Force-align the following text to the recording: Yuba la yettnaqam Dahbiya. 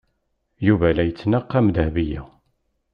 Yuba 0.67 0.87
la 0.95 1.03
yettnaqam 1.05 1.67
Dahbiya. 1.75 2.23